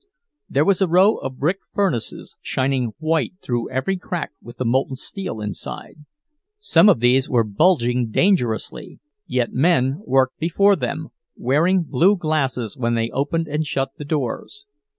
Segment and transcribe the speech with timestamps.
[0.49, 4.95] There was a row of brick furnaces, shining white through every crack with the molten
[4.95, 6.05] steel inside.
[6.57, 12.95] Some of these were bulging dangerously, yet men worked before them, wearing blue glasses when
[12.95, 14.65] they opened and shut the doors.